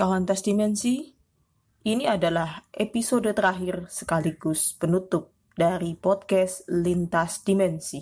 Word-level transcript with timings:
Kawan 0.00 0.24
Tas 0.24 0.40
Dimensi, 0.40 1.12
ini 1.84 2.08
adalah 2.08 2.64
episode 2.72 3.36
terakhir 3.36 3.84
sekaligus 3.92 4.72
penutup 4.72 5.28
dari 5.52 5.92
podcast 5.92 6.64
Lintas 6.72 7.44
Dimensi. 7.44 8.00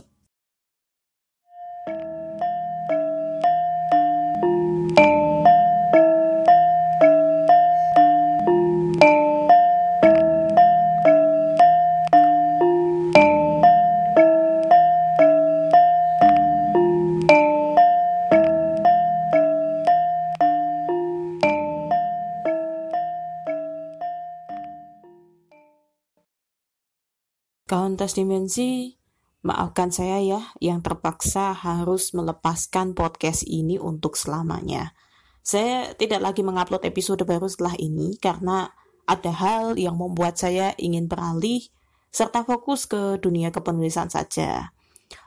Kawan 27.68 28.00
tas 28.00 28.16
dimensi, 28.16 28.96
maafkan 29.45 29.92
saya 29.92 30.24
ya 30.24 30.40
yang 30.56 30.80
terpaksa 30.80 31.52
harus 31.52 32.16
melepaskan 32.16 32.96
podcast 32.96 33.45
ini 33.45 33.76
untuk 33.76 34.16
selamanya. 34.16 34.96
Saya 35.45 35.92
tidak 35.92 36.24
lagi 36.24 36.40
mengupload 36.40 36.80
episode 36.88 37.20
baru 37.28 37.45
setelah 37.45 37.76
ini 37.76 38.16
karena 38.16 38.73
ada 39.04 39.32
hal 39.36 39.76
yang 39.76 40.00
membuat 40.00 40.40
saya 40.40 40.73
ingin 40.80 41.12
beralih 41.12 41.60
serta 42.09 42.40
fokus 42.48 42.88
ke 42.88 43.20
dunia 43.20 43.52
kepenulisan 43.52 44.09
saja. 44.09 44.73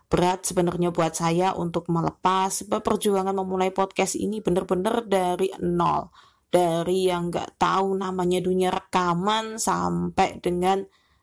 Berat 0.10 0.41
sebenarnya 0.49 0.90
buat 0.90 1.13
saya 1.13 1.54
untuk 1.54 1.94
melepas 1.94 2.66
perjuangan 2.66 3.38
memulai 3.38 3.70
podcast 3.70 4.18
ini 4.18 4.41
benar-benar 4.41 5.05
dari 5.05 5.54
nol. 5.62 6.10
Dari 6.49 7.05
yang 7.05 7.30
nggak 7.30 7.62
tahu 7.62 8.02
namanya 8.02 8.41
dunia 8.41 8.73
rekaman 8.73 9.62
sampai 9.62 10.41
dengan 10.41 10.82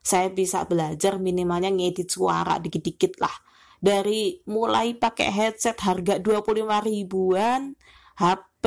saya 0.08 0.32
bisa 0.32 0.64
belajar 0.64 1.20
minimalnya 1.20 1.68
ngedit 1.68 2.08
suara 2.08 2.56
dikit-dikit 2.56 3.20
lah. 3.20 3.36
Dari 3.76 4.40
mulai 4.48 4.96
pakai 4.96 5.28
headset 5.28 5.76
harga 5.84 6.16
25 6.16 6.64
ribuan, 6.88 7.76
HP 8.16 8.64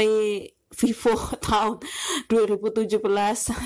Vivo 0.72 1.18
tahun 1.50 1.82
2017 2.30 3.02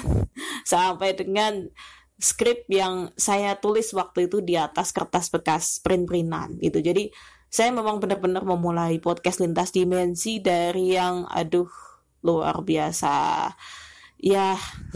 sampai 0.72 1.10
dengan 1.20 1.68
skrip 2.16 2.64
yang 2.72 3.12
saya 3.20 3.60
tulis 3.60 3.92
waktu 3.92 4.32
itu 4.32 4.40
di 4.40 4.56
atas 4.56 4.96
kertas 4.96 5.28
bekas 5.28 5.84
print-printan 5.84 6.56
gitu. 6.64 6.80
Jadi 6.80 7.12
saya 7.52 7.76
memang 7.76 8.00
benar-benar 8.00 8.48
memulai 8.48 9.04
podcast 9.04 9.44
lintas 9.44 9.76
dimensi 9.76 10.40
dari 10.40 10.96
yang 10.96 11.28
aduh 11.28 11.68
luar 12.24 12.64
biasa 12.64 13.52
ya 14.20 14.56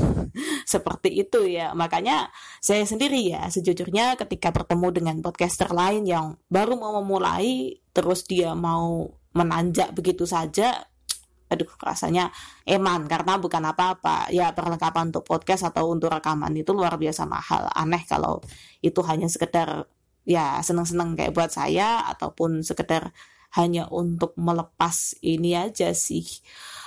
seperti 0.74 1.22
itu 1.22 1.46
ya. 1.46 1.72
Makanya 1.76 2.32
saya 2.64 2.84
sendiri 2.84 3.32
ya 3.32 3.48
sejujurnya 3.48 4.16
ketika 4.20 4.50
bertemu 4.54 4.88
dengan 4.94 5.16
podcaster 5.20 5.70
lain 5.72 6.08
yang 6.08 6.36
baru 6.48 6.76
mau 6.80 7.00
memulai 7.02 7.80
terus 7.92 8.26
dia 8.26 8.56
mau 8.56 9.10
menanjak 9.36 9.94
begitu 9.94 10.26
saja 10.26 10.74
aduh 11.52 11.70
rasanya 11.82 12.32
eman. 12.66 13.06
Karena 13.06 13.38
bukan 13.42 13.64
apa-apa. 13.70 14.30
Ya 14.34 14.52
perlengkapan 14.54 15.14
untuk 15.14 15.26
podcast 15.26 15.70
atau 15.70 15.92
untuk 15.92 16.10
rekaman 16.14 16.54
itu 16.56 16.72
luar 16.74 16.96
biasa 16.96 17.26
mahal. 17.30 17.70
Aneh 17.74 18.04
kalau 18.08 18.42
itu 18.80 19.02
hanya 19.06 19.28
sekedar 19.28 19.90
ya 20.30 20.62
seneng-seneng 20.62 21.18
kayak 21.18 21.34
buat 21.34 21.50
saya 21.50 22.06
ataupun 22.14 22.62
sekedar 22.62 23.10
hanya 23.58 23.90
untuk 23.90 24.38
melepas 24.38 25.18
ini 25.26 25.58
aja 25.58 25.94
sih. 25.96 26.26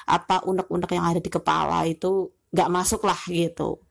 Apa 0.07 0.47
unek-unek 0.47 0.91
yang 0.95 1.07
ada 1.07 1.21
di 1.23 1.31
kepala 1.31 1.87
itu 1.87 2.31
nggak 2.53 2.71
masuk 2.71 3.03
lah 3.09 3.19
gitu. 3.27 3.83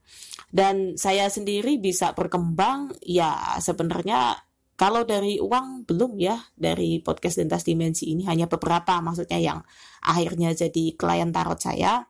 Dan 0.52 1.00
saya 1.00 1.32
sendiri 1.32 1.80
bisa 1.80 2.12
berkembang 2.12 2.92
ya 3.04 3.56
sebenarnya 3.64 4.36
kalau 4.82 5.06
dari 5.06 5.38
uang 5.38 5.86
belum 5.86 6.18
ya 6.18 6.42
dari 6.58 6.98
podcast 7.00 7.38
lintas 7.38 7.62
dimensi 7.62 8.12
ini. 8.12 8.26
Hanya 8.26 8.50
beberapa 8.50 8.98
maksudnya 8.98 9.38
yang 9.38 9.60
akhirnya 10.02 10.52
jadi 10.58 10.98
klien 10.98 11.30
tarot 11.30 11.62
saya. 11.62 12.04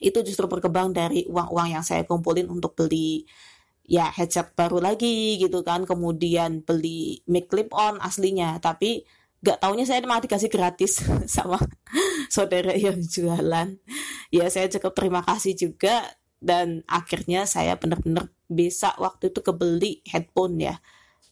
Itu 0.00 0.24
justru 0.26 0.48
berkembang 0.50 0.96
dari 0.96 1.28
uang-uang 1.28 1.76
yang 1.76 1.84
saya 1.86 2.08
kumpulin 2.08 2.50
untuk 2.50 2.72
beli 2.72 3.28
ya 3.84 4.08
headset 4.08 4.56
baru 4.56 4.80
lagi 4.80 5.36
gitu 5.36 5.60
kan. 5.60 5.84
Kemudian 5.84 6.64
beli 6.64 7.20
mic 7.28 7.52
clip 7.52 7.68
on 7.76 8.00
aslinya. 8.00 8.58
Tapi 8.64 9.04
gak 9.44 9.60
taunya 9.60 9.84
saya 9.84 10.00
malah 10.08 10.24
dikasih 10.24 10.48
gratis 10.48 11.04
sama 11.36 11.60
saudara 12.32 12.72
yang 12.72 12.96
jualan. 12.96 13.76
Ya 14.32 14.46
saya 14.48 14.72
cukup 14.72 14.96
terima 14.96 15.20
kasih 15.20 15.52
juga 15.52 16.00
dan 16.40 16.80
akhirnya 16.88 17.44
saya 17.44 17.76
benar-benar 17.76 18.32
bisa 18.48 18.96
waktu 18.96 19.28
itu 19.28 19.44
kebeli 19.44 20.00
headphone 20.08 20.56
ya. 20.56 20.80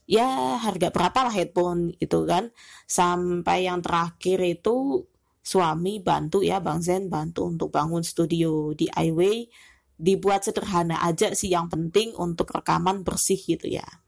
Ya 0.04 0.60
harga 0.60 0.92
berapa 0.92 1.24
lah 1.24 1.32
headphone 1.32 1.96
itu 1.96 2.28
kan. 2.28 2.52
Sampai 2.84 3.64
yang 3.64 3.80
terakhir 3.80 4.44
itu 4.44 5.08
suami 5.40 5.98
bantu 5.98 6.44
ya 6.44 6.60
Bang 6.60 6.84
Zen 6.84 7.08
bantu 7.08 7.48
untuk 7.48 7.74
bangun 7.74 8.04
studio 8.04 8.76
di 8.76 8.86
DIY 8.92 9.50
dibuat 9.98 10.46
sederhana 10.46 11.02
aja 11.02 11.34
sih 11.34 11.50
yang 11.50 11.66
penting 11.66 12.14
untuk 12.14 12.50
rekaman 12.54 13.02
bersih 13.02 13.38
gitu 13.38 13.66
ya 13.66 14.01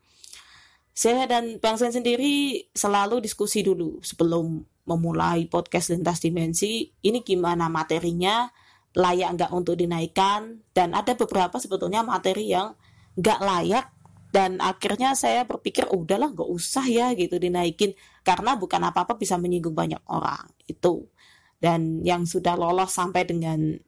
saya 0.95 1.27
dan 1.27 1.59
Bang 1.59 1.75
Sen 1.75 1.91
sendiri 1.91 2.63
selalu 2.71 3.19
diskusi 3.19 3.67
dulu 3.67 3.99
sebelum 3.99 4.63
memulai 4.87 5.51
podcast 5.51 5.91
lintas 5.91 6.23
dimensi. 6.23 6.87
Ini 6.87 7.27
gimana 7.27 7.67
materinya, 7.67 8.47
layak 8.95 9.35
nggak 9.35 9.51
untuk 9.51 9.75
dinaikkan, 9.75 10.63
dan 10.71 10.95
ada 10.95 11.19
beberapa 11.19 11.59
sebetulnya 11.59 12.07
materi 12.07 12.55
yang 12.55 12.79
nggak 13.19 13.41
layak. 13.43 13.87
Dan 14.31 14.59
akhirnya 14.63 15.19
saya 15.19 15.43
berpikir 15.47 15.91
oh, 15.91 16.07
udahlah 16.07 16.31
nggak 16.31 16.51
usah 16.51 16.87
ya 16.87 17.11
gitu 17.19 17.43
dinaikin. 17.43 17.95
Karena 18.23 18.55
bukan 18.55 18.83
apa-apa 18.87 19.19
bisa 19.19 19.35
menyinggung 19.35 19.75
banyak 19.75 20.03
orang 20.07 20.47
itu. 20.71 21.11
Dan 21.59 22.07
yang 22.07 22.23
sudah 22.23 22.55
lolos 22.55 22.95
sampai 22.95 23.27
dengan 23.27 23.79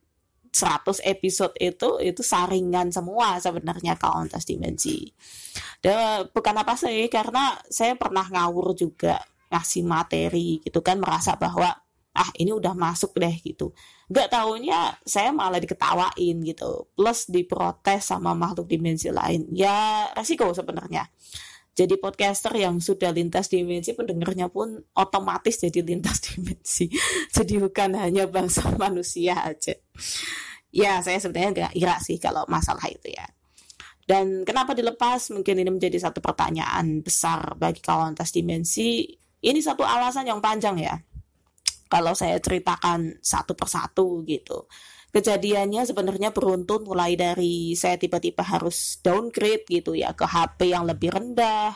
100 0.56 1.05
episode 1.05 1.53
itu 1.61 2.00
itu 2.00 2.25
saringan 2.25 2.89
semua 2.89 3.37
sebenarnya 3.37 4.00
kauntas 4.00 4.49
dimensi. 4.49 5.12
Dan 5.84 6.33
bukan 6.33 6.56
apa 6.56 6.72
sih 6.81 7.12
karena 7.12 7.61
saya 7.69 7.93
pernah 8.00 8.25
ngawur 8.25 8.72
juga 8.72 9.21
ngasih 9.53 9.84
materi 9.84 10.65
gitu 10.65 10.81
kan 10.81 10.97
merasa 10.97 11.37
bahwa 11.37 11.69
ah 12.16 12.31
ini 12.41 12.50
udah 12.56 12.72
masuk 12.72 13.12
deh 13.21 13.37
gitu. 13.45 13.77
Gak 14.09 14.33
taunya 14.33 14.97
saya 15.05 15.37
malah 15.37 15.61
diketawain 15.61 16.37
gitu. 16.41 16.89
Plus 16.97 17.28
diprotes 17.28 18.09
sama 18.09 18.33
makhluk 18.33 18.65
dimensi 18.65 19.12
lain. 19.12 19.45
Ya 19.53 20.09
resiko 20.16 20.49
sebenarnya. 20.56 21.05
Jadi 21.77 22.01
podcaster 22.01 22.57
yang 22.57 22.81
sudah 22.81 23.13
lintas 23.13 23.53
dimensi 23.53 23.93
pendengarnya 23.93 24.49
pun 24.49 24.81
otomatis 24.97 25.61
jadi 25.61 25.85
lintas 25.85 26.19
dimensi. 26.33 26.89
jadi 27.29 27.61
bukan 27.61 28.01
hanya 28.01 28.25
bangsa 28.25 28.65
manusia 28.81 29.37
aja. 29.45 29.77
Ya 30.73 31.05
saya 31.05 31.21
sebenarnya 31.21 31.51
nggak 31.53 31.73
ira 31.77 32.01
sih 32.01 32.17
kalau 32.17 32.49
masalah 32.49 32.89
itu 32.89 33.13
ya. 33.13 33.29
Dan 34.09 34.49
kenapa 34.49 34.73
dilepas? 34.73 35.29
Mungkin 35.35 35.61
ini 35.61 35.69
menjadi 35.69 36.01
satu 36.09 36.25
pertanyaan 36.25 37.05
besar 37.05 37.59
bagi 37.61 37.85
kawan 37.85 38.17
tas 38.17 38.33
dimensi. 38.33 39.05
Ini 39.45 39.61
satu 39.61 39.85
alasan 39.85 40.33
yang 40.33 40.41
panjang 40.41 40.81
ya. 40.81 40.97
Kalau 41.93 42.17
saya 42.17 42.41
ceritakan 42.41 43.21
satu 43.21 43.53
persatu 43.53 44.25
gitu 44.25 44.65
kejadiannya 45.16 45.88
sebenarnya 45.88 46.28
beruntun 46.37 46.84
mulai 46.84 47.16
dari 47.16 47.72
saya 47.72 47.97
tiba-tiba 47.97 48.44
harus 48.44 49.00
downgrade 49.00 49.65
gitu 49.65 49.97
ya 49.97 50.12
ke 50.12 50.28
HP 50.28 50.77
yang 50.77 50.84
lebih 50.84 51.16
rendah. 51.16 51.72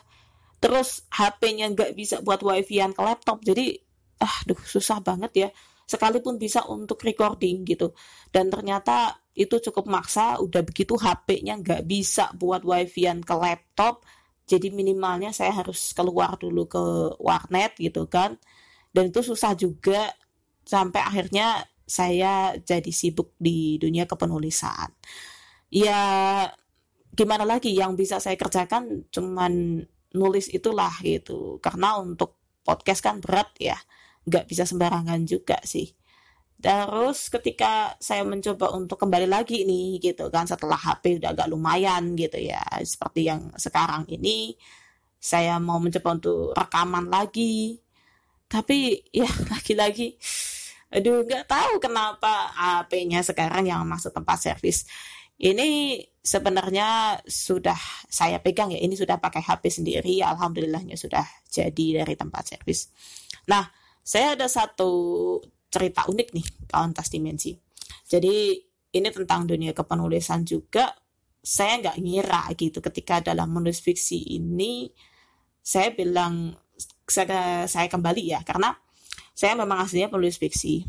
Terus 0.60 1.08
HP-nya 1.08 1.72
nggak 1.72 1.96
bisa 1.96 2.20
buat 2.20 2.44
wifi-an 2.44 2.92
ke 2.92 3.00
laptop. 3.00 3.40
Jadi 3.40 3.80
ah 4.20 4.36
duh 4.44 4.60
susah 4.60 5.00
banget 5.00 5.32
ya. 5.32 5.48
Sekalipun 5.88 6.36
bisa 6.36 6.68
untuk 6.68 7.00
recording 7.00 7.64
gitu. 7.64 7.96
Dan 8.28 8.52
ternyata 8.52 9.16
itu 9.32 9.56
cukup 9.56 9.88
maksa 9.88 10.36
udah 10.36 10.60
begitu 10.60 11.00
HP-nya 11.00 11.56
nggak 11.64 11.88
bisa 11.88 12.28
buat 12.36 12.60
wifi-an 12.60 13.25
ke 13.25 13.34
laptop 13.40 14.04
jadi 14.50 14.66
minimalnya 14.75 15.31
saya 15.31 15.62
harus 15.62 15.94
keluar 15.94 16.34
dulu 16.34 16.66
ke 16.66 16.82
warnet 17.22 17.78
gitu 17.78 18.10
kan. 18.10 18.34
Dan 18.90 19.14
itu 19.14 19.22
susah 19.22 19.54
juga 19.54 20.10
sampai 20.66 20.98
akhirnya 21.06 21.69
saya 21.90 22.54
jadi 22.62 22.88
sibuk 22.94 23.34
di 23.34 23.75
dunia 23.82 24.06
kepenulisan. 24.06 24.94
Ya 25.75 26.00
gimana 27.10 27.42
lagi 27.42 27.75
yang 27.75 27.98
bisa 27.98 28.22
saya 28.22 28.38
kerjakan? 28.38 29.10
Cuman 29.10 29.82
nulis 30.14 30.46
itulah 30.54 30.94
gitu. 31.02 31.58
Karena 31.58 31.98
untuk 31.98 32.38
podcast 32.62 33.02
kan 33.02 33.19
berat 33.19 33.50
ya. 33.58 33.76
Nggak 34.26 34.46
bisa 34.46 34.62
sembarangan 34.62 35.26
juga 35.26 35.58
sih. 35.66 35.90
Terus 36.60 37.32
ketika 37.32 37.96
saya 37.96 38.20
mencoba 38.22 38.76
untuk 38.76 39.00
kembali 39.00 39.25
lagi 39.25 39.64
nih 39.64 39.96
gitu 39.96 40.28
kan 40.28 40.44
setelah 40.44 40.76
HP 40.76 41.16
udah 41.16 41.32
agak 41.32 41.48
lumayan 41.48 42.12
gitu 42.20 42.36
ya 42.36 42.60
seperti 42.84 43.32
yang 43.32 43.48
sekarang 43.56 44.04
ini 44.12 44.52
saya 45.16 45.56
mau 45.56 45.81
mencoba 45.81 46.20
untuk 46.20 46.52
rekaman 46.52 47.08
lagi. 47.08 47.81
Tapi 48.44 49.08
ya 49.08 49.28
lagi-lagi 49.52 50.20
aduh 50.90 51.22
nggak 51.22 51.46
tahu 51.46 51.78
kenapa 51.78 52.50
HP-nya 52.50 53.22
sekarang 53.22 53.70
yang 53.70 53.87
masuk 53.87 54.10
tempat 54.10 54.38
servis. 54.42 54.87
Ini 55.40 55.96
sebenarnya 56.20 57.16
sudah 57.25 57.78
saya 58.12 58.44
pegang 58.44 58.76
ya 58.76 58.81
ini 58.82 58.92
sudah 58.92 59.16
pakai 59.16 59.40
HP 59.40 59.81
sendiri 59.81 60.20
alhamdulillahnya 60.20 61.00
sudah 61.00 61.25
jadi 61.48 62.04
dari 62.04 62.14
tempat 62.19 62.52
servis. 62.52 62.92
Nah 63.48 63.64
saya 64.04 64.37
ada 64.37 64.50
satu 64.50 64.90
cerita 65.70 66.04
unik 66.10 66.28
nih 66.37 66.46
kawan 66.69 66.93
tas 66.93 67.08
dimensi. 67.08 67.56
Jadi 68.04 68.58
ini 68.90 69.08
tentang 69.14 69.46
dunia 69.46 69.70
kepenulisan 69.70 70.43
juga. 70.44 70.93
Saya 71.40 71.81
nggak 71.81 71.96
ngira 72.04 72.43
gitu 72.52 72.84
ketika 72.84 73.25
dalam 73.25 73.48
menulis 73.48 73.81
fiksi 73.81 74.36
ini 74.36 74.93
saya 75.64 75.88
bilang 75.96 76.52
saya 77.08 77.88
kembali 77.88 78.22
ya 78.28 78.44
karena 78.44 78.76
saya 79.35 79.56
memang 79.56 79.82
aslinya 79.85 80.12
penulis 80.12 80.37
fiksi. 80.37 80.85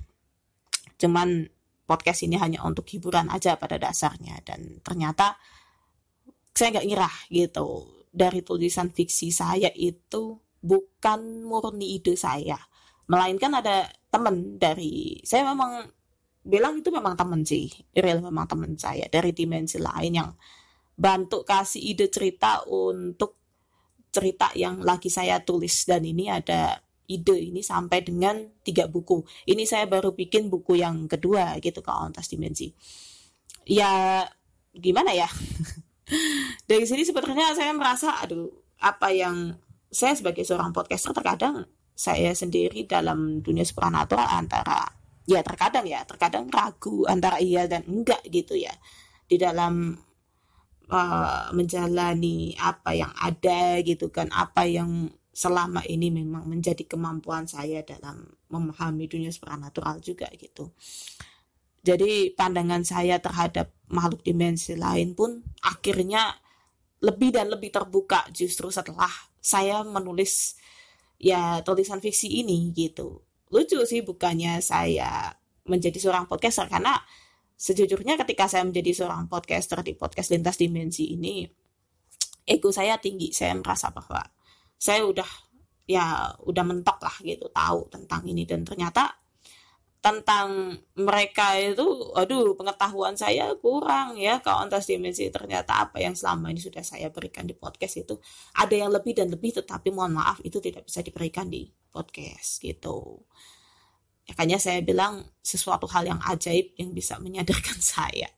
Cuman 1.00 1.48
podcast 1.88 2.24
ini 2.24 2.40
hanya 2.40 2.64
untuk 2.64 2.88
hiburan 2.88 3.28
aja 3.28 3.60
pada 3.60 3.76
dasarnya. 3.76 4.40
Dan 4.46 4.80
ternyata 4.80 5.36
saya 6.56 6.78
nggak 6.78 6.88
ngira 6.88 7.12
gitu. 7.32 7.88
Dari 8.12 8.44
tulisan 8.44 8.92
fiksi 8.92 9.32
saya 9.32 9.72
itu 9.72 10.36
bukan 10.62 11.48
murni 11.48 11.98
ide 12.00 12.16
saya. 12.16 12.60
Melainkan 13.08 13.52
ada 13.56 13.88
teman 14.12 14.60
dari 14.60 15.20
saya 15.24 15.48
memang 15.52 15.88
bilang 16.44 16.80
itu 16.80 16.92
memang 16.92 17.16
teman 17.16 17.44
sih. 17.44 17.72
Real 17.96 18.20
memang 18.24 18.48
teman 18.48 18.76
saya 18.76 19.08
dari 19.08 19.32
dimensi 19.32 19.80
lain 19.80 20.12
yang 20.16 20.32
bantu 20.96 21.42
kasih 21.48 21.82
ide 21.82 22.08
cerita 22.12 22.62
untuk 22.68 23.40
cerita 24.12 24.52
yang 24.60 24.84
lagi 24.84 25.08
saya 25.08 25.40
tulis. 25.42 25.88
Dan 25.88 26.04
ini 26.04 26.28
ada 26.28 26.78
ide 27.20 27.36
ini 27.52 27.60
sampai 27.60 28.00
dengan 28.08 28.40
tiga 28.64 28.88
buku. 28.88 29.24
Ini 29.48 29.64
saya 29.68 29.86
baru 29.86 30.16
bikin 30.16 30.48
buku 30.48 30.80
yang 30.80 31.12
kedua 31.12 31.60
gitu 31.60 31.84
ke 31.84 31.92
Ontas 31.92 32.32
Dimensi. 32.32 32.72
Ya 33.68 34.24
gimana 34.72 35.12
ya? 35.12 35.28
Dari 36.70 36.86
sini 36.88 37.04
sebenarnya 37.04 37.56
saya 37.56 37.72
merasa 37.76 38.20
aduh 38.24 38.48
apa 38.80 39.12
yang 39.12 39.60
saya 39.92 40.16
sebagai 40.16 40.48
seorang 40.48 40.72
podcaster 40.72 41.12
terkadang 41.12 41.68
saya 41.92 42.34
sendiri 42.34 42.88
dalam 42.88 43.44
dunia 43.44 43.62
supernatural 43.68 44.26
antara 44.26 44.88
ya 45.30 45.46
terkadang 45.46 45.86
ya 45.86 46.02
terkadang 46.08 46.50
ragu 46.50 47.06
antara 47.06 47.38
iya 47.38 47.70
dan 47.70 47.86
enggak 47.86 48.26
gitu 48.26 48.58
ya 48.58 48.74
di 49.30 49.38
dalam 49.38 49.94
uh, 50.90 51.46
menjalani 51.54 52.58
apa 52.58 52.92
yang 52.98 53.14
ada 53.16 53.80
gitu 53.86 54.10
kan 54.10 54.34
apa 54.34 54.66
yang 54.66 55.14
selama 55.32 55.80
ini 55.88 56.12
memang 56.12 56.44
menjadi 56.44 56.84
kemampuan 56.84 57.48
saya 57.48 57.82
dalam 57.88 58.28
memahami 58.52 59.08
dunia 59.08 59.32
supranatural 59.32 60.04
juga 60.04 60.28
gitu. 60.36 60.76
Jadi 61.82 62.36
pandangan 62.38 62.86
saya 62.86 63.18
terhadap 63.18 63.74
makhluk 63.90 64.22
dimensi 64.22 64.78
lain 64.78 65.18
pun 65.18 65.42
akhirnya 65.66 66.36
lebih 67.02 67.34
dan 67.34 67.50
lebih 67.50 67.74
terbuka 67.74 68.30
justru 68.30 68.70
setelah 68.70 69.10
saya 69.42 69.82
menulis 69.82 70.62
ya 71.18 71.66
tulisan 71.66 71.98
fiksi 71.98 72.46
ini 72.46 72.70
gitu. 72.78 73.26
Lucu 73.50 73.82
sih 73.90 74.06
bukannya 74.06 74.62
saya 74.62 75.34
menjadi 75.66 75.98
seorang 75.98 76.30
podcaster 76.30 76.70
karena 76.70 76.94
sejujurnya 77.58 78.18
ketika 78.22 78.46
saya 78.46 78.66
menjadi 78.66 78.94
seorang 78.94 79.26
podcaster 79.26 79.82
di 79.82 79.98
podcast 79.98 80.30
lintas 80.30 80.62
dimensi 80.62 81.18
ini 81.18 81.50
ego 82.46 82.70
saya 82.70 83.02
tinggi. 83.02 83.34
Saya 83.34 83.58
merasa 83.58 83.90
bahwa 83.90 84.22
saya 84.82 85.06
udah 85.06 85.30
ya 85.86 86.34
udah 86.42 86.64
mentok 86.66 86.98
lah 87.06 87.16
gitu 87.22 87.46
tahu 87.54 87.86
tentang 87.94 88.26
ini. 88.26 88.50
Dan 88.50 88.66
ternyata 88.66 89.14
tentang 90.02 90.74
mereka 90.98 91.54
itu 91.62 91.86
aduh 92.18 92.58
pengetahuan 92.58 93.14
saya 93.14 93.54
kurang 93.62 94.18
ya 94.18 94.42
kalau 94.42 94.66
antas 94.66 94.90
dimensi. 94.90 95.30
Ternyata 95.30 95.86
apa 95.86 96.02
yang 96.02 96.18
selama 96.18 96.50
ini 96.50 96.58
sudah 96.58 96.82
saya 96.82 97.14
berikan 97.14 97.46
di 97.46 97.54
podcast 97.54 98.02
itu 98.02 98.18
ada 98.58 98.74
yang 98.74 98.90
lebih 98.90 99.14
dan 99.14 99.30
lebih 99.30 99.62
tetapi 99.62 99.94
mohon 99.94 100.18
maaf 100.18 100.42
itu 100.42 100.58
tidak 100.58 100.90
bisa 100.90 101.06
diberikan 101.06 101.46
di 101.46 101.70
podcast 101.94 102.58
gitu. 102.58 103.22
Makanya 104.26 104.58
saya 104.58 104.82
bilang 104.82 105.22
sesuatu 105.46 105.86
hal 105.94 106.10
yang 106.10 106.20
ajaib 106.26 106.74
yang 106.82 106.90
bisa 106.98 107.22
menyadarkan 107.22 107.78
saya 107.94 108.34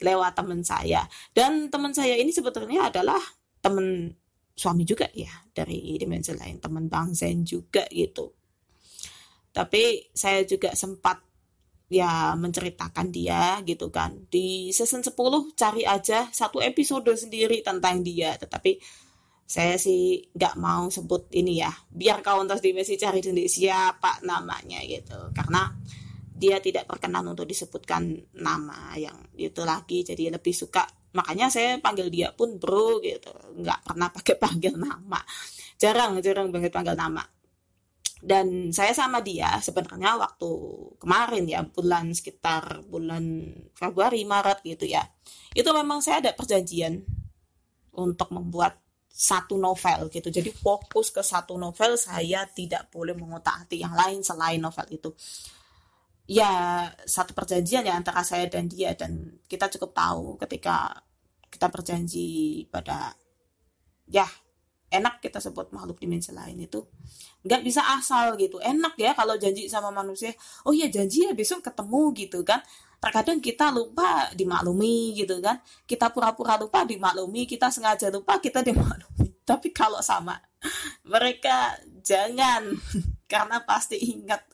lewat 0.00 0.32
teman 0.32 0.64
saya. 0.64 1.04
Dan 1.36 1.68
teman 1.68 1.92
saya 1.92 2.16
ini 2.16 2.32
sebetulnya 2.32 2.88
adalah 2.88 3.20
teman 3.60 4.16
suami 4.54 4.86
juga 4.86 5.10
ya 5.10 5.30
dari 5.50 5.98
dimensi 5.98 6.30
lain 6.30 6.62
teman 6.62 6.86
Bang 6.86 7.10
Zen 7.12 7.42
juga 7.42 7.82
gitu. 7.90 8.30
Tapi 9.54 10.10
saya 10.14 10.42
juga 10.46 10.74
sempat 10.74 11.18
ya 11.90 12.34
menceritakan 12.38 13.10
dia 13.10 13.58
gitu 13.66 13.90
kan. 13.90 14.26
Di 14.30 14.70
season 14.70 15.02
10 15.02 15.14
cari 15.54 15.82
aja 15.86 16.30
satu 16.30 16.62
episode 16.62 17.10
sendiri 17.14 17.62
tentang 17.62 18.02
dia 18.02 18.34
tetapi 18.38 18.78
saya 19.44 19.76
sih 19.76 20.24
nggak 20.32 20.54
mau 20.56 20.88
sebut 20.88 21.28
ini 21.34 21.60
ya. 21.60 21.70
Biar 21.90 22.24
kawan 22.24 22.48
tas 22.48 22.64
dimensi 22.64 22.96
cari 22.96 23.20
sendiri 23.20 23.50
siapa 23.50 24.22
namanya 24.24 24.80
gitu. 24.86 25.30
Karena 25.34 25.70
dia 26.34 26.58
tidak 26.58 26.90
berkenan 26.90 27.30
untuk 27.30 27.46
disebutkan 27.46 28.10
nama 28.38 28.94
yang 28.98 29.30
itu 29.38 29.62
lagi. 29.62 30.02
Jadi 30.02 30.30
lebih 30.34 30.54
suka 30.54 31.03
makanya 31.14 31.46
saya 31.48 31.78
panggil 31.78 32.10
dia 32.10 32.34
pun 32.34 32.58
bro 32.58 32.98
gitu. 33.00 33.30
Nggak 33.58 33.80
pernah 33.86 34.10
pakai 34.10 34.34
panggil 34.44 34.74
nama. 34.74 35.20
Jarang 35.78 36.18
jarang 36.20 36.50
banget 36.50 36.74
panggil 36.74 36.98
nama. 36.98 37.22
Dan 38.24 38.72
saya 38.72 38.96
sama 38.96 39.20
dia 39.20 39.60
sebenarnya 39.60 40.16
waktu 40.16 40.48
kemarin 40.96 41.44
ya 41.44 41.60
bulan 41.60 42.08
sekitar 42.16 42.80
bulan 42.88 43.46
Februari 43.76 44.24
Maret 44.24 44.64
gitu 44.64 44.88
ya. 44.88 45.04
Itu 45.52 45.70
memang 45.76 46.00
saya 46.00 46.24
ada 46.24 46.32
perjanjian 46.32 47.04
untuk 47.94 48.32
membuat 48.34 48.80
satu 49.14 49.54
novel 49.54 50.10
gitu. 50.10 50.26
Jadi 50.32 50.50
fokus 50.50 51.14
ke 51.14 51.22
satu 51.22 51.54
novel 51.54 51.94
saya 51.94 52.42
tidak 52.50 52.90
boleh 52.90 53.14
mengotak 53.14 53.62
hati 53.62 53.78
yang 53.84 53.94
lain 53.94 54.26
selain 54.26 54.58
novel 54.58 54.88
itu 54.90 55.14
ya 56.24 56.88
satu 57.04 57.36
perjanjian 57.36 57.84
ya 57.84 57.94
antara 57.96 58.24
saya 58.24 58.48
dan 58.48 58.64
dia 58.64 58.96
dan 58.96 59.40
kita 59.44 59.68
cukup 59.76 59.92
tahu 59.92 60.26
ketika 60.40 61.04
kita 61.52 61.68
berjanji 61.68 62.64
pada 62.72 63.12
ya 64.08 64.24
enak 64.94 65.18
kita 65.18 65.42
sebut 65.42 65.74
makhluk 65.74 65.98
dimensi 65.98 66.30
lain 66.30 66.54
itu. 66.62 66.86
Nggak 67.42 67.60
bisa 67.66 67.82
asal 67.98 68.38
gitu. 68.38 68.62
Enak 68.62 68.94
ya 68.94 69.12
kalau 69.12 69.34
janji 69.34 69.66
sama 69.66 69.90
manusia 69.90 70.30
oh 70.64 70.70
iya 70.70 70.86
janji 70.86 71.26
ya 71.26 71.34
besok 71.34 71.66
ketemu 71.66 72.14
gitu 72.14 72.46
kan. 72.46 72.62
Terkadang 73.02 73.42
kita 73.42 73.74
lupa 73.74 74.30
dimaklumi 74.32 75.12
gitu 75.18 75.42
kan. 75.42 75.58
Kita 75.84 76.14
pura-pura 76.14 76.56
lupa 76.56 76.86
dimaklumi 76.86 77.44
kita 77.44 77.68
sengaja 77.74 78.08
lupa 78.08 78.38
kita 78.38 78.62
dimaklumi. 78.62 79.34
Tapi 79.50 79.74
kalau 79.74 80.00
sama 80.00 80.38
mereka 81.04 81.76
jangan 82.00 82.70
karena 83.24 83.64
pasti 83.64 83.96
ingat 84.14 84.44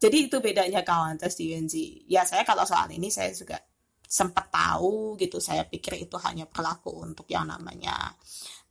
jadi 0.00 0.16
itu 0.32 0.40
bedanya 0.40 0.80
kawan 0.80 1.20
tes 1.20 1.36
di 1.36 1.52
UNC. 1.52 2.08
Ya 2.08 2.24
saya 2.24 2.40
kalau 2.48 2.64
soal 2.64 2.88
ini 2.88 3.12
saya 3.12 3.36
juga 3.36 3.60
sempat 4.00 4.48
tahu 4.48 5.20
gitu. 5.20 5.36
Saya 5.44 5.68
pikir 5.68 6.08
itu 6.08 6.16
hanya 6.24 6.48
berlaku 6.48 7.04
untuk 7.04 7.28
yang 7.28 7.44
namanya 7.44 8.16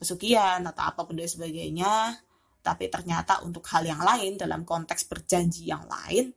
pesugihan 0.02 0.66
atau 0.66 0.90
apa 0.90 1.06
dan 1.14 1.30
sebagainya. 1.30 2.18
Tapi 2.66 2.90
ternyata 2.90 3.46
untuk 3.46 3.62
hal 3.70 3.86
yang 3.86 4.02
lain 4.02 4.42
dalam 4.42 4.66
konteks 4.66 5.06
berjanji 5.06 5.70
yang 5.70 5.86
lain 5.86 6.34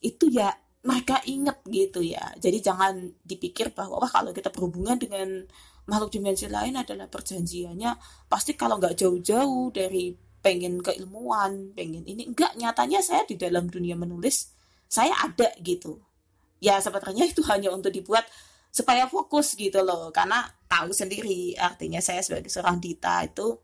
itu 0.00 0.32
ya 0.32 0.48
mereka 0.88 1.20
ingat 1.28 1.60
gitu 1.68 2.00
ya. 2.00 2.32
Jadi 2.40 2.64
jangan 2.64 2.96
dipikir 3.20 3.76
bahwa 3.76 4.00
wah 4.00 4.08
kalau 4.08 4.32
kita 4.32 4.48
berhubungan 4.48 4.96
dengan 4.96 5.44
makhluk 5.84 6.16
dimensi 6.16 6.48
lain 6.48 6.80
adalah 6.80 7.12
perjanjiannya 7.12 7.92
pasti 8.24 8.56
kalau 8.56 8.80
nggak 8.80 8.96
jauh-jauh 8.96 9.68
dari 9.68 10.16
pengen 10.44 10.84
keilmuan, 10.84 11.72
pengen 11.72 12.04
ini. 12.04 12.28
Enggak, 12.28 12.52
nyatanya 12.60 13.00
saya 13.00 13.24
di 13.24 13.40
dalam 13.40 13.72
dunia 13.72 13.96
menulis, 13.96 14.52
saya 14.84 15.16
ada 15.24 15.48
gitu. 15.64 15.96
Ya 16.60 16.76
sebenarnya 16.84 17.24
itu 17.24 17.40
hanya 17.48 17.72
untuk 17.72 17.88
dibuat 17.96 18.28
supaya 18.68 19.08
fokus 19.08 19.56
gitu 19.56 19.80
loh. 19.80 20.12
Karena 20.12 20.44
tahu 20.68 20.92
sendiri 20.92 21.56
artinya 21.56 22.04
saya 22.04 22.20
sebagai 22.20 22.52
seorang 22.52 22.76
Dita 22.76 23.24
itu 23.24 23.56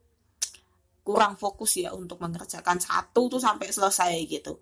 kurang 1.04 1.36
fokus 1.36 1.76
ya 1.76 1.92
untuk 1.92 2.16
mengerjakan 2.24 2.80
satu 2.80 3.28
tuh 3.28 3.40
sampai 3.40 3.68
selesai 3.68 4.16
gitu. 4.24 4.56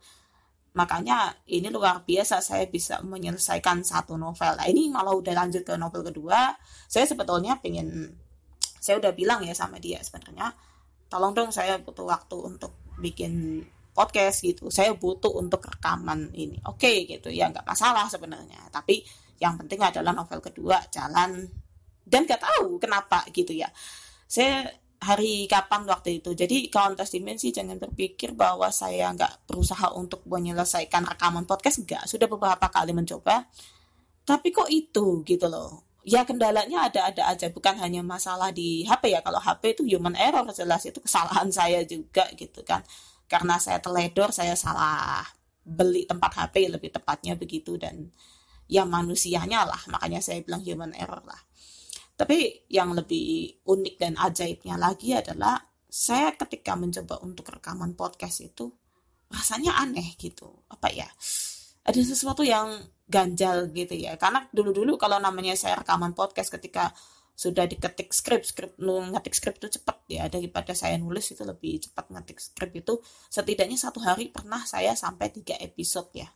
Makanya 0.74 1.46
ini 1.50 1.70
luar 1.70 2.02
biasa 2.02 2.42
saya 2.42 2.66
bisa 2.66 2.98
menyelesaikan 3.06 3.86
satu 3.86 4.18
novel. 4.18 4.58
Nah 4.58 4.66
ini 4.66 4.90
malah 4.90 5.14
udah 5.14 5.34
lanjut 5.38 5.62
ke 5.62 5.78
novel 5.78 6.02
kedua. 6.02 6.54
Saya 6.90 7.06
sebetulnya 7.06 7.58
pengen, 7.62 8.14
saya 8.78 8.98
udah 8.98 9.14
bilang 9.14 9.42
ya 9.46 9.54
sama 9.54 9.78
dia 9.78 10.02
sebenarnya 10.02 10.54
tolong 11.08 11.32
dong 11.32 11.50
saya 11.50 11.80
butuh 11.80 12.06
waktu 12.06 12.36
untuk 12.38 12.72
bikin 13.00 13.64
podcast 13.92 14.44
gitu 14.44 14.70
saya 14.70 14.94
butuh 14.94 15.32
untuk 15.34 15.64
rekaman 15.64 16.30
ini 16.36 16.60
oke 16.68 16.78
okay, 16.78 17.08
gitu 17.08 17.32
ya 17.32 17.50
nggak 17.50 17.66
masalah 17.66 18.06
sebenarnya 18.06 18.70
tapi 18.70 19.02
yang 19.42 19.58
penting 19.58 19.82
adalah 19.82 20.14
novel 20.14 20.38
kedua 20.38 20.78
jalan 20.92 21.48
dan 22.06 22.20
nggak 22.24 22.40
tahu 22.40 22.78
kenapa 22.78 23.26
gitu 23.34 23.52
ya 23.56 23.66
saya 24.28 24.68
hari 24.98 25.46
kapan 25.46 25.86
waktu 25.86 26.18
itu. 26.18 26.34
Jadi 26.34 26.70
tes 26.70 27.10
dimensi 27.14 27.54
jangan 27.54 27.78
berpikir 27.78 28.34
bahwa 28.34 28.68
saya 28.74 29.14
nggak 29.14 29.46
berusaha 29.46 29.94
untuk 29.94 30.26
menyelesaikan 30.26 31.06
rekaman 31.06 31.46
podcast. 31.46 31.82
Nggak, 31.86 32.10
sudah 32.10 32.26
beberapa 32.26 32.66
kali 32.66 32.90
mencoba. 32.90 33.46
Tapi 34.26 34.48
kok 34.50 34.68
itu 34.68 35.22
gitu 35.24 35.46
loh. 35.46 35.87
Ya 36.08 36.24
kendalanya 36.24 36.88
ada-ada 36.88 37.28
aja, 37.28 37.52
bukan 37.52 37.76
hanya 37.84 38.00
masalah 38.00 38.48
di 38.48 38.88
HP 38.88 39.12
ya. 39.12 39.20
Kalau 39.20 39.36
HP 39.44 39.76
itu 39.76 39.82
human 39.84 40.16
error 40.16 40.48
jelas 40.56 40.88
itu 40.88 41.04
kesalahan 41.04 41.52
saya 41.58 41.84
juga 41.84 42.24
gitu 42.32 42.64
kan. 42.64 42.80
Karena 43.28 43.60
saya 43.60 43.76
teledor, 43.84 44.32
saya 44.32 44.56
salah 44.56 45.20
beli 45.68 46.08
tempat 46.08 46.32
HP 46.32 46.72
lebih 46.72 46.88
tepatnya 46.96 47.36
begitu 47.36 47.76
dan 47.76 48.08
ya 48.64 48.88
manusianya 48.88 49.68
lah. 49.68 49.80
Makanya 49.92 50.24
saya 50.24 50.40
bilang 50.40 50.64
human 50.64 50.96
error 50.96 51.20
lah 51.28 51.40
tapi 52.18 52.66
yang 52.66 52.98
lebih 52.98 53.62
unik 53.62 53.94
dan 53.94 54.18
ajaibnya 54.18 54.74
lagi 54.74 55.14
adalah 55.14 55.54
saya 55.86 56.34
ketika 56.34 56.74
mencoba 56.74 57.22
untuk 57.22 57.46
rekaman 57.46 57.94
podcast 57.94 58.42
itu 58.42 58.74
rasanya 59.30 59.78
aneh 59.78 60.18
gitu. 60.18 60.66
Apa 60.66 60.90
ya? 60.90 61.06
Ada 61.84 62.00
sesuatu 62.04 62.42
yang 62.46 62.82
ganjal 63.08 63.72
gitu 63.72 63.96
ya. 63.96 64.14
Karena 64.20 64.44
dulu-dulu 64.52 65.00
kalau 65.00 65.16
namanya 65.18 65.56
saya 65.56 65.80
rekaman 65.80 66.12
podcast 66.12 66.52
ketika 66.52 66.92
sudah 67.38 67.70
diketik 67.70 68.10
skrip, 68.10 68.42
skrip 68.42 68.74
ngetik 68.82 69.34
skrip 69.34 69.56
itu 69.62 69.80
cepat 69.80 70.02
ya. 70.10 70.26
Daripada 70.26 70.74
saya 70.74 70.98
nulis 70.98 71.30
itu 71.32 71.42
lebih 71.46 71.88
cepat 71.88 72.10
ngetik 72.10 72.38
skrip 72.42 72.72
itu. 72.74 72.98
Setidaknya 73.30 73.78
satu 73.78 74.02
hari 74.02 74.28
pernah 74.28 74.60
saya 74.66 74.92
sampai 74.98 75.30
tiga 75.30 75.54
episode 75.62 76.10
ya. 76.12 76.28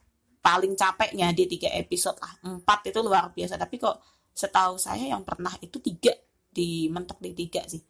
Paling 0.43 0.79
capeknya 0.79 1.35
di 1.35 1.51
tiga 1.51 1.75
episode 1.75 2.19
lah. 2.23 2.33
Empat 2.47 2.95
itu 2.95 3.03
luar 3.03 3.35
biasa. 3.35 3.59
Tapi 3.59 3.83
kok 3.83 3.99
setahu 4.33 4.79
saya 4.79 5.11
yang 5.11 5.27
pernah 5.27 5.53
itu 5.59 5.83
tiga. 5.83 6.15
Di 6.53 6.87
mentok 6.87 7.19
di 7.19 7.35
tiga 7.35 7.67
sih. 7.67 7.83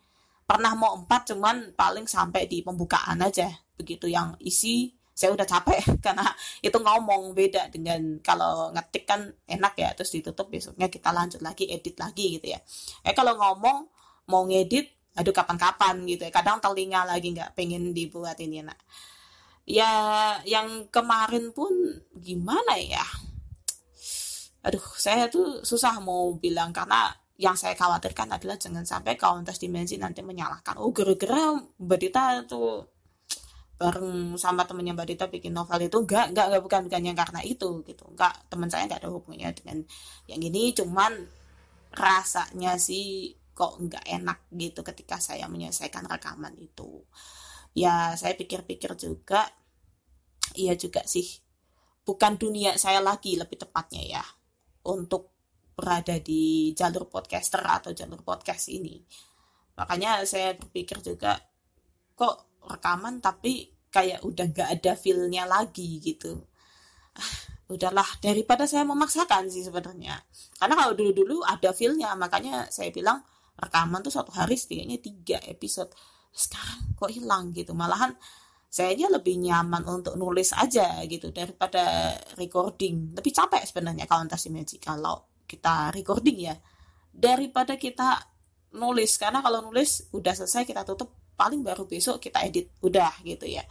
Pernah 0.43 0.73
mau 0.73 0.97
empat 0.97 1.37
cuman 1.37 1.77
paling 1.77 2.09
sampai 2.09 2.49
di 2.49 2.65
pembukaan 2.65 3.21
aja. 3.21 3.53
Begitu 3.77 4.09
yang 4.09 4.41
isi 4.41 4.89
saya 5.13 5.37
udah 5.37 5.45
capek 5.45 5.81
karena 6.05 6.25
itu 6.65 6.77
ngomong 6.77 7.37
beda 7.37 7.69
dengan 7.69 8.19
kalau 8.25 8.73
ngetik 8.73 9.05
kan 9.05 9.29
enak 9.45 9.75
ya 9.77 9.93
terus 9.93 10.11
ditutup 10.17 10.49
besoknya 10.49 10.89
kita 10.89 11.13
lanjut 11.13 11.45
lagi 11.45 11.69
edit 11.69 12.01
lagi 12.01 12.41
gitu 12.41 12.53
ya. 12.57 12.59
Eh 13.05 13.13
kalau 13.13 13.37
ngomong 13.37 13.79
mau 14.33 14.43
ngedit 14.49 14.89
aduh 15.13 15.35
kapan-kapan 15.37 16.01
gitu 16.09 16.25
ya. 16.25 16.33
Kadang 16.33 16.59
telinga 16.65 17.05
lagi 17.05 17.37
nggak 17.37 17.53
pengen 17.53 17.93
dibuat 17.93 18.41
ini 18.41 18.65
nak. 18.65 18.81
Ya 19.69 19.89
yang 20.49 20.89
kemarin 20.89 21.53
pun 21.53 21.71
gimana 22.17 22.81
ya? 22.81 23.05
Aduh 24.65 24.83
saya 24.97 25.29
tuh 25.29 25.61
susah 25.63 26.01
mau 26.01 26.33
bilang 26.41 26.73
karena 26.73 27.13
yang 27.41 27.59
saya 27.59 27.75
khawatirkan 27.75 28.39
adalah 28.39 28.55
jangan 28.55 28.87
sampai 28.87 29.19
kawan 29.19 29.43
tes 29.43 29.59
dimensi 29.59 29.99
nanti 29.99 30.23
menyalahkan. 30.23 30.79
Oh 30.79 30.95
gara-gara 30.95 31.59
Mbak 31.59 31.99
Dita 31.99 32.25
tuh 32.47 32.92
bareng 33.83 34.39
sama 34.39 34.63
temennya 34.63 34.95
Mbak 34.95 35.07
Dita 35.11 35.27
bikin 35.27 35.51
novel 35.51 35.91
itu 35.91 35.99
enggak 35.99 36.31
enggak 36.31 36.47
enggak 36.47 36.63
bukan 36.63 36.81
bukan 36.87 37.03
yang 37.03 37.19
karena 37.19 37.41
itu 37.43 37.69
gitu 37.83 38.05
enggak 38.07 38.35
teman 38.47 38.71
saya 38.71 38.87
enggak 38.87 39.03
ada 39.03 39.11
hubungannya 39.11 39.51
dengan 39.59 39.79
yang 40.31 40.39
ini 40.39 40.71
cuman 40.71 41.13
rasanya 41.91 42.79
sih 42.79 43.35
kok 43.51 43.83
enggak 43.83 44.07
enak 44.07 44.47
gitu 44.55 44.87
ketika 44.87 45.19
saya 45.19 45.51
menyelesaikan 45.51 46.07
rekaman 46.07 46.55
itu 46.63 47.03
ya 47.75 48.15
saya 48.15 48.39
pikir-pikir 48.39 48.95
juga 48.95 49.51
iya 50.55 50.79
juga 50.79 51.03
sih 51.03 51.27
bukan 52.07 52.39
dunia 52.39 52.79
saya 52.79 53.03
lagi 53.03 53.35
lebih 53.35 53.59
tepatnya 53.67 54.23
ya 54.23 54.25
untuk 54.87 55.33
berada 55.73 56.21
di 56.21 56.71
jalur 56.77 57.09
podcaster 57.09 57.65
atau 57.65 57.97
jalur 57.97 58.21
podcast 58.21 58.69
ini. 58.69 59.01
Makanya 59.79 60.23
saya 60.29 60.53
berpikir 60.53 61.01
juga 61.01 61.41
kok 62.13 62.52
rekaman 62.67 63.19
tapi 63.23 63.71
kayak 63.93 64.25
udah 64.25 64.47
gak 64.51 64.69
ada 64.81 64.93
feelnya 64.97 65.45
lagi 65.45 66.01
gitu. 66.01 66.41
Ah, 67.13 67.35
udahlah 67.69 68.07
daripada 68.25 68.65
saya 68.65 68.89
memaksakan 68.89 69.53
sih 69.53 69.65
sebenarnya. 69.65 70.17
Karena 70.57 70.75
kalau 70.77 70.95
dulu-dulu 70.97 71.45
ada 71.45 71.71
feelnya 71.77 72.17
makanya 72.17 72.69
saya 72.73 72.89
bilang 72.89 73.21
rekaman 73.59 74.01
tuh 74.01 74.13
satu 74.13 74.33
hari 74.33 74.57
setidaknya 74.57 74.99
tiga 74.99 75.39
episode. 75.45 75.93
Sekarang 76.33 76.97
kok 76.97 77.13
hilang 77.13 77.53
gitu. 77.53 77.77
Malahan 77.77 78.17
saya 78.73 78.97
aja 78.97 79.13
lebih 79.13 79.37
nyaman 79.37 79.85
untuk 79.85 80.17
nulis 80.17 80.57
aja 80.57 81.05
gitu 81.05 81.29
daripada 81.29 82.17
recording 82.41 83.13
lebih 83.13 83.29
capek 83.29 83.69
sebenarnya 83.69 84.09
kalau 84.09 84.25
Magic 84.25 84.81
kalau 84.81 85.29
kita 85.45 85.93
recording 85.93 86.49
ya 86.49 86.57
daripada 87.13 87.77
kita 87.77 88.17
nulis 88.73 89.21
karena 89.21 89.45
kalau 89.45 89.61
nulis 89.69 90.09
udah 90.17 90.33
selesai 90.33 90.65
kita 90.65 90.89
tutup 90.89 91.13
paling 91.35 91.65
baru 91.65 91.89
besok 91.89 92.23
kita 92.23 92.45
edit 92.45 92.71
udah 92.85 93.13
gitu 93.27 93.49
ya. 93.49 93.65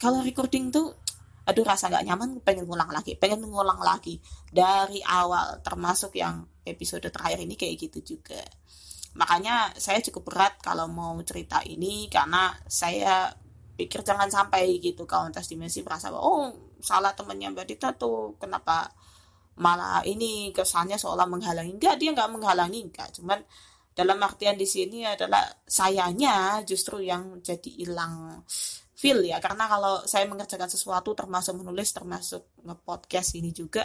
Kalau 0.00 0.24
recording 0.24 0.72
tuh 0.72 0.96
aduh 1.40 1.66
rasa 1.66 1.90
nggak 1.90 2.04
nyaman 2.06 2.30
pengen 2.46 2.68
ngulang 2.68 2.92
lagi 2.92 3.18
pengen 3.18 3.42
ngulang 3.44 3.80
lagi. 3.82 4.18
Dari 4.48 5.02
awal 5.04 5.60
termasuk 5.60 6.16
yang 6.16 6.46
episode 6.64 7.06
terakhir 7.08 7.42
ini 7.42 7.54
kayak 7.58 7.76
gitu 7.76 8.16
juga. 8.16 8.40
Makanya 9.18 9.74
saya 9.74 9.98
cukup 9.98 10.30
berat 10.30 10.54
kalau 10.62 10.86
mau 10.86 11.18
cerita 11.26 11.60
ini 11.66 12.06
karena 12.06 12.54
saya 12.70 13.26
pikir 13.74 14.04
jangan 14.04 14.28
sampai 14.28 14.76
gitu 14.78 15.08
kawan 15.08 15.32
tes 15.32 15.48
dimensi 15.48 15.80
merasa 15.80 16.12
bahwa 16.12 16.22
oh 16.22 16.46
salah 16.84 17.16
temennya 17.16 17.50
Mbak 17.50 17.66
Dita 17.66 17.88
tuh 17.96 18.36
kenapa 18.36 18.92
malah 19.60 20.04
ini 20.06 20.54
kesannya 20.54 20.96
seolah 20.96 21.26
menghalangi. 21.26 21.74
Enggak 21.74 21.98
dia 21.98 22.14
nggak 22.14 22.30
menghalangi 22.30 22.86
enggak 22.86 23.10
cuman 23.18 23.42
dalam 24.00 24.16
artian 24.24 24.56
di 24.56 24.64
sini 24.64 25.04
adalah 25.04 25.44
sayanya 25.68 26.64
justru 26.64 27.04
yang 27.04 27.44
jadi 27.44 27.68
hilang 27.68 28.40
feel 28.96 29.20
ya. 29.20 29.36
Karena 29.44 29.68
kalau 29.68 30.00
saya 30.08 30.24
mengerjakan 30.24 30.72
sesuatu 30.72 31.12
termasuk 31.12 31.60
menulis 31.60 31.92
termasuk 31.92 32.56
nge-podcast 32.64 33.36
ini 33.36 33.52
juga 33.52 33.84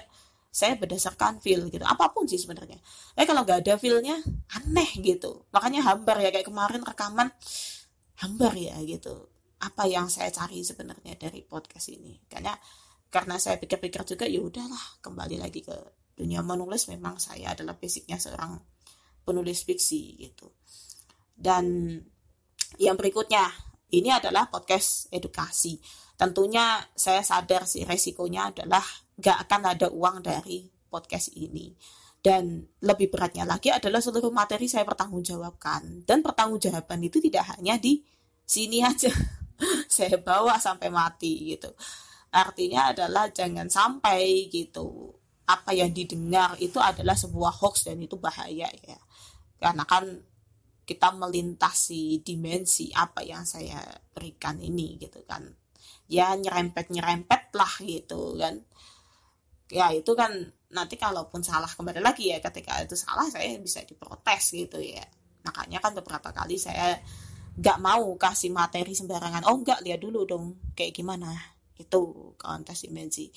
saya 0.55 0.79
berdasarkan 0.79 1.43
feel 1.43 1.67
gitu. 1.67 1.83
Apa 1.83 2.15
pun 2.15 2.23
sih 2.23 2.39
sebenarnya. 2.39 2.79
Eh 3.19 3.27
kalau 3.27 3.43
nggak 3.43 3.67
ada 3.67 3.75
feelnya 3.75 4.15
aneh 4.55 4.87
gitu. 5.03 5.51
Makanya 5.51 5.83
hambar 5.83 6.23
ya 6.23 6.31
kayak 6.31 6.47
kemarin 6.47 6.79
rekaman 6.79 7.27
hambar 8.23 8.55
ya 8.55 8.79
gitu. 8.87 9.27
Apa 9.59 9.83
yang 9.83 10.07
saya 10.07 10.31
cari 10.31 10.63
sebenarnya 10.63 11.19
dari 11.19 11.43
podcast 11.43 11.91
ini. 11.91 12.23
Karena 12.31 12.55
karena 13.11 13.35
saya 13.35 13.59
pikir-pikir 13.59 14.07
juga 14.15 14.23
ya 14.27 14.39
udahlah 14.39 15.03
kembali 15.03 15.43
lagi 15.43 15.59
ke 15.59 15.75
dunia 16.15 16.39
menulis. 16.39 16.87
Memang 16.87 17.19
saya 17.19 17.51
adalah 17.51 17.75
basicnya 17.75 18.15
seorang 18.15 18.74
penulis 19.25 19.65
fiksi 19.65 20.21
gitu. 20.21 20.53
Dan 21.35 21.97
yang 22.77 22.95
berikutnya 22.95 23.49
ini 23.91 24.13
adalah 24.13 24.47
podcast 24.47 25.09
edukasi. 25.09 25.81
Tentunya 26.15 26.79
saya 26.95 27.25
sadar 27.25 27.67
sih 27.67 27.83
resikonya 27.83 28.53
adalah 28.53 28.85
gak 29.19 29.49
akan 29.49 29.61
ada 29.75 29.87
uang 29.91 30.23
dari 30.23 30.69
podcast 30.87 31.35
ini. 31.35 31.75
Dan 32.25 32.65
lebih 32.81 33.13
beratnya 33.13 33.45
lagi 33.45 33.69
adalah 33.69 34.01
seluruh 34.01 34.33
materi 34.33 34.65
saya 34.65 34.87
pertanggungjawabkan. 34.87 36.07
Dan 36.07 36.25
pertanggungjawaban 36.25 37.05
itu 37.05 37.21
tidak 37.21 37.53
hanya 37.53 37.77
di 37.77 38.01
sini 38.41 38.81
aja. 38.81 39.13
Saya 39.95 40.17
bawa 40.17 40.57
sampai 40.57 40.89
mati 40.89 41.53
gitu. 41.53 41.69
Artinya 42.33 42.91
adalah 42.91 43.29
jangan 43.29 43.69
sampai 43.69 44.49
gitu 44.49 45.13
apa 45.45 45.77
yang 45.77 45.93
didengar 45.93 46.57
itu 46.57 46.81
adalah 46.81 47.13
sebuah 47.13 47.61
hoax 47.61 47.85
dan 47.85 48.01
itu 48.01 48.17
bahaya 48.17 48.65
ya 48.65 48.97
karena 49.59 49.83
kan 49.87 50.05
kita 50.85 51.09
melintasi 51.17 52.21
dimensi 52.21 52.93
apa 52.93 53.25
yang 53.25 53.41
saya 53.43 53.81
berikan 54.13 54.61
ini 54.61 55.01
gitu 55.01 55.25
kan. 55.25 55.41
Ya 56.05 56.37
nyerempet 56.37 56.93
nyerempet 56.93 57.49
lah 57.57 57.73
gitu 57.81 58.37
kan. 58.37 58.61
Ya 59.73 59.89
itu 59.89 60.13
kan 60.13 60.29
nanti 60.69 60.93
kalaupun 60.99 61.41
salah 61.41 61.69
kembali 61.69 62.05
lagi 62.05 62.29
ya 62.29 62.37
ketika 62.37 62.77
itu 62.85 62.93
salah 62.93 63.25
saya 63.33 63.57
bisa 63.57 63.81
diprotes 63.81 64.53
gitu 64.53 64.77
ya. 64.77 65.01
Makanya 65.41 65.81
kan 65.81 65.97
beberapa 65.97 66.29
kali 66.29 66.61
saya 66.61 67.01
nggak 67.57 67.77
mau 67.81 68.13
kasih 68.21 68.53
materi 68.53 68.93
sembarangan. 68.93 69.49
Oh 69.49 69.57
nggak 69.57 69.81
lihat 69.81 69.99
dulu 70.05 70.29
dong 70.29 70.61
kayak 70.77 70.93
gimana. 70.93 71.33
Itu 71.73 72.33
kontes 72.37 72.85
dimensi. 72.85 73.33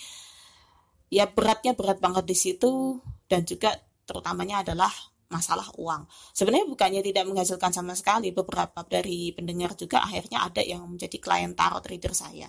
Ya 1.09 1.25
beratnya 1.25 1.73
berat 1.73 1.97
banget 2.05 2.29
di 2.29 2.37
situ 2.37 3.01
dan 3.25 3.49
juga 3.49 3.73
terutamanya 4.05 4.61
adalah 4.61 4.93
masalah 5.29 5.69
uang. 5.77 6.09
Sebenarnya 6.33 6.67
bukannya 6.69 7.03
tidak 7.05 7.29
menghasilkan 7.29 7.73
sama 7.73 7.93
sekali, 7.93 8.33
beberapa 8.33 8.81
dari 8.89 9.31
pendengar 9.37 9.77
juga 9.77 10.01
akhirnya 10.01 10.49
ada 10.49 10.65
yang 10.65 10.89
menjadi 10.89 11.17
klien 11.21 11.53
tarot 11.53 11.85
reader 11.85 12.17
saya. 12.17 12.49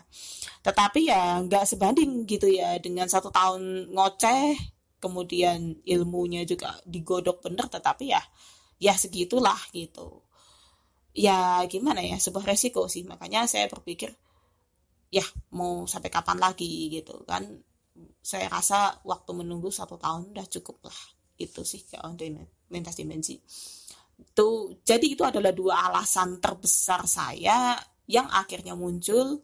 Tetapi 0.63 1.11
ya 1.11 1.43
nggak 1.43 1.67
sebanding 1.67 2.23
gitu 2.23 2.47
ya 2.47 2.79
dengan 2.79 3.11
satu 3.11 3.29
tahun 3.35 3.91
ngoceh, 3.91 4.55
kemudian 5.03 5.83
ilmunya 5.83 6.47
juga 6.47 6.79
digodok 6.87 7.43
bener, 7.43 7.67
tetapi 7.67 8.15
ya 8.15 8.23
ya 8.79 8.95
segitulah 8.95 9.59
gitu. 9.75 10.23
Ya 11.11 11.59
gimana 11.67 11.99
ya 11.99 12.15
sebuah 12.15 12.47
resiko 12.47 12.87
sih. 12.87 13.03
Makanya 13.03 13.43
saya 13.43 13.67
berpikir 13.67 14.15
ya 15.11 15.25
mau 15.51 15.83
sampai 15.83 16.07
kapan 16.07 16.39
lagi? 16.39 16.87
gitu 16.95 17.27
kan. 17.27 17.43
Saya 18.23 18.47
rasa 18.47 19.03
waktu 19.03 19.31
menunggu 19.35 19.67
satu 19.67 19.99
tahun 19.99 20.31
udah 20.31 20.47
cukup 20.47 20.87
lah 20.87 21.18
itu 21.39 21.63
sih 21.63 21.87
kalau 21.87 22.13
lintas 22.69 22.95
dimensi 22.99 23.39
Itu 24.19 24.75
jadi 24.83 25.07
itu 25.07 25.23
adalah 25.23 25.55
dua 25.55 25.89
alasan 25.89 26.43
terbesar 26.43 27.07
saya 27.07 27.79
yang 28.05 28.27
akhirnya 28.27 28.75
muncul 28.75 29.39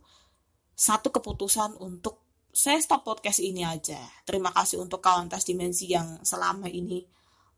satu 0.75 1.09
keputusan 1.15 1.79
untuk 1.79 2.19
saya 2.51 2.79
stop 2.83 3.07
podcast 3.07 3.39
ini 3.39 3.63
aja. 3.63 3.99
Terima 4.27 4.51
kasih 4.51 4.83
untuk 4.83 4.99
kawan 4.99 5.31
tas 5.31 5.47
dimensi 5.47 5.91
yang 5.91 6.19
selama 6.23 6.67
ini 6.67 7.03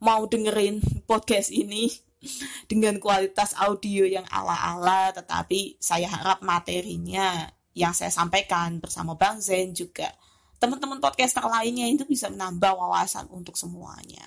mau 0.02 0.26
dengerin 0.30 0.82
podcast 1.10 1.50
ini 1.50 1.90
dengan 2.72 3.02
kualitas 3.02 3.58
audio 3.58 4.06
yang 4.06 4.26
ala-ala, 4.30 5.14
tetapi 5.14 5.82
saya 5.82 6.10
harap 6.10 6.46
materinya 6.46 7.50
yang 7.78 7.94
saya 7.94 8.10
sampaikan 8.10 8.82
bersama 8.82 9.14
Bang 9.14 9.38
Zen 9.38 9.74
juga 9.78 10.10
teman-teman 10.58 10.98
podcaster 10.98 11.46
lainnya 11.46 11.86
itu 11.86 12.06
bisa 12.06 12.30
menambah 12.34 12.74
wawasan 12.74 13.30
untuk 13.30 13.54
semuanya. 13.54 14.26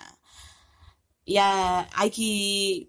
Ya, 1.30 1.86
IG 1.94 2.18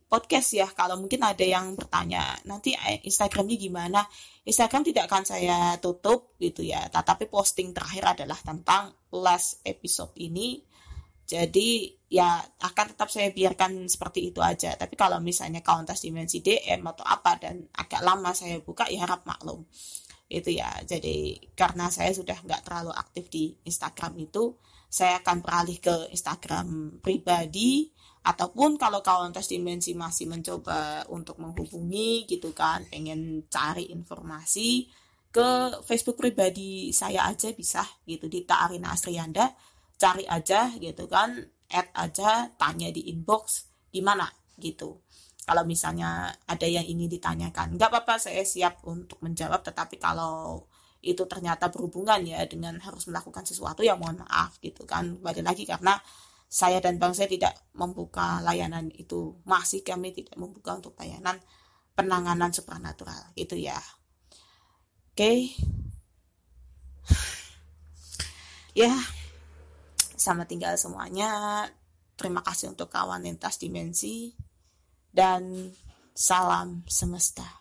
podcast 0.10 0.50
ya, 0.58 0.66
kalau 0.74 0.98
mungkin 0.98 1.22
ada 1.22 1.46
yang 1.46 1.78
bertanya, 1.78 2.42
nanti 2.50 2.74
Instagramnya 3.06 3.58
gimana? 3.60 4.02
Instagram 4.42 4.82
tidak 4.82 5.06
akan 5.06 5.24
saya 5.28 5.78
tutup 5.78 6.34
gitu 6.42 6.66
ya, 6.66 6.90
tetapi 6.90 7.30
posting 7.30 7.70
terakhir 7.70 8.18
adalah 8.18 8.40
tentang 8.42 8.98
last 9.14 9.62
episode 9.62 10.16
ini. 10.18 10.58
Jadi 11.22 11.88
ya 12.12 12.42
akan 12.42 12.86
tetap 12.92 13.08
saya 13.08 13.30
biarkan 13.30 13.86
seperti 13.86 14.34
itu 14.34 14.42
aja. 14.42 14.74
Tapi 14.74 14.98
kalau 14.98 15.22
misalnya 15.22 15.62
kauntas 15.62 16.02
dimensi 16.02 16.42
DM 16.42 16.82
atau 16.82 17.06
apa 17.06 17.38
dan 17.40 17.62
agak 17.78 18.02
lama 18.02 18.34
saya 18.34 18.58
buka 18.60 18.90
ya 18.90 19.06
harap 19.06 19.24
maklum 19.24 19.64
itu 20.32 20.56
ya. 20.56 20.72
Jadi 20.88 21.36
karena 21.52 21.92
saya 21.92 22.16
sudah 22.16 22.40
nggak 22.40 22.64
terlalu 22.64 22.96
aktif 22.96 23.28
di 23.28 23.52
Instagram 23.68 24.16
itu 24.24 24.56
saya 24.88 25.20
akan 25.20 25.44
beralih 25.44 25.80
ke 25.80 25.96
Instagram 26.16 27.00
pribadi 27.04 27.92
ataupun 28.22 28.78
kalau 28.78 29.02
kawan 29.02 29.34
tes 29.34 29.50
dimensi 29.50 29.98
masih 29.98 30.30
mencoba 30.30 31.04
untuk 31.10 31.42
menghubungi 31.42 32.30
gitu 32.30 32.54
kan 32.54 32.86
pengen 32.88 33.50
cari 33.50 33.90
informasi 33.90 34.86
ke 35.32 35.80
Facebook 35.88 36.20
pribadi 36.20 36.92
saya 36.94 37.26
aja 37.26 37.50
bisa 37.56 37.82
gitu 38.06 38.28
di 38.28 38.46
Taarina 38.46 38.94
Asrianda 38.94 39.50
cari 39.98 40.28
aja 40.28 40.70
gitu 40.78 41.08
kan 41.10 41.40
add 41.72 41.90
aja 41.96 42.52
tanya 42.60 42.92
di 42.92 43.10
inbox 43.10 43.66
gimana 43.90 44.28
gitu 44.60 45.02
kalau 45.42 45.64
misalnya 45.66 46.30
ada 46.46 46.68
yang 46.70 46.86
ingin 46.86 47.10
ditanyakan. 47.10 47.76
Nggak 47.76 47.90
apa-apa 47.90 48.22
saya 48.22 48.46
siap 48.46 48.86
untuk 48.86 49.18
menjawab 49.26 49.66
tetapi 49.66 49.98
kalau 49.98 50.70
itu 51.02 51.26
ternyata 51.26 51.74
berhubungan 51.74 52.22
ya 52.22 52.46
dengan 52.46 52.78
harus 52.78 53.10
melakukan 53.10 53.42
sesuatu 53.42 53.82
ya 53.82 53.98
mohon 53.98 54.22
maaf 54.22 54.62
gitu 54.62 54.86
kan. 54.86 55.18
Kembali 55.18 55.42
lagi 55.42 55.66
karena 55.66 55.98
saya 56.46 56.78
dan 56.78 57.02
bang 57.02 57.14
saya 57.18 57.26
tidak 57.26 57.58
membuka 57.74 58.38
layanan 58.46 58.94
itu. 58.94 59.42
Masih 59.50 59.82
kami 59.82 60.14
tidak 60.14 60.38
membuka 60.38 60.78
untuk 60.78 60.94
layanan 61.02 61.42
penanganan 61.98 62.54
supranatural 62.54 63.34
itu 63.34 63.58
ya. 63.58 63.82
Oke. 65.12 65.18
Okay. 65.18 65.40
ya 68.86 68.94
sama 70.14 70.46
tinggal 70.46 70.78
semuanya. 70.78 71.66
Terima 72.14 72.46
kasih 72.46 72.78
untuk 72.78 72.94
kawan 72.94 73.26
lintas 73.26 73.58
dimensi 73.58 74.38
dan 75.14 75.72
salam 76.16 76.84
semesta. 76.88 77.61